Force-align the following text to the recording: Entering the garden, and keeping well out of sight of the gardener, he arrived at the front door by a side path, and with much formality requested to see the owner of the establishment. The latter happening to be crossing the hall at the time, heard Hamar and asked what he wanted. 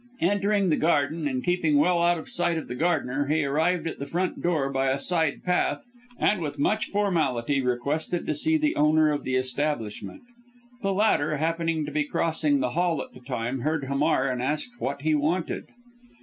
Entering 0.21 0.69
the 0.71 0.77
garden, 0.77 1.27
and 1.27 1.43
keeping 1.43 1.77
well 1.77 2.01
out 2.01 2.17
of 2.17 2.27
sight 2.27 2.57
of 2.57 2.67
the 2.67 2.73
gardener, 2.73 3.27
he 3.27 3.45
arrived 3.45 3.85
at 3.85 3.99
the 3.99 4.07
front 4.07 4.41
door 4.41 4.67
by 4.71 4.89
a 4.89 4.97
side 4.97 5.43
path, 5.43 5.83
and 6.17 6.41
with 6.41 6.57
much 6.57 6.87
formality 6.89 7.61
requested 7.61 8.25
to 8.25 8.33
see 8.33 8.57
the 8.57 8.75
owner 8.75 9.11
of 9.11 9.23
the 9.23 9.35
establishment. 9.35 10.23
The 10.81 10.91
latter 10.91 11.37
happening 11.37 11.85
to 11.85 11.91
be 11.91 12.03
crossing 12.03 12.61
the 12.61 12.71
hall 12.71 12.99
at 13.03 13.11
the 13.13 13.19
time, 13.19 13.59
heard 13.59 13.83
Hamar 13.83 14.27
and 14.31 14.41
asked 14.41 14.71
what 14.79 15.03
he 15.03 15.13
wanted. 15.13 15.65